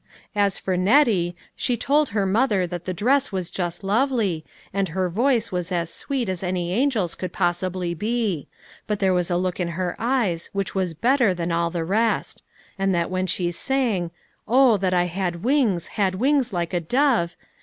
As 0.35 0.57
for 0.57 0.77
Nettie, 0.77 1.35
she 1.55 1.77
told 1.77 2.09
her 2.09 2.25
mother 2.25 2.65
that 2.65 2.85
the 2.85 2.91
dress 2.93 3.31
was 3.31 3.51
just 3.51 3.83
lovely, 3.83 4.43
and 4.73 4.89
her 4.89 5.09
voice 5.11 5.51
was 5.51 5.71
as 5.71 5.93
sweet 5.93 6.27
as 6.27 6.41
any 6.41 6.73
angel's 6.73 7.13
could 7.13 7.31
possibly 7.31 7.93
be; 7.93 8.47
but 8.87 8.97
there 8.97 9.13
was 9.13 9.29
a 9.29 9.37
look 9.37 9.59
in 9.59 9.67
her 9.77 9.95
eyes 9.99 10.49
which 10.53 10.73
was 10.73 10.95
better 10.95 11.35
than 11.35 11.51
all 11.51 11.69
the 11.69 11.83
rest; 11.85 12.41
and 12.79 12.95
that 12.95 13.11
when 13.11 13.27
she 13.27 13.51
sang," 13.51 14.09
Oh 14.47 14.75
that 14.77 14.95
I 14.95 15.03
had 15.03 15.43
wings, 15.43 15.85
had 16.01 16.15
wings 16.15 16.51
like 16.51 16.73
a 16.73 16.79
dove 16.79 17.37